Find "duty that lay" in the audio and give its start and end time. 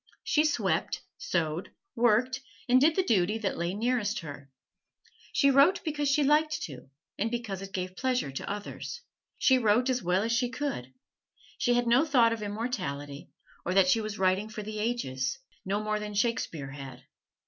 3.03-3.75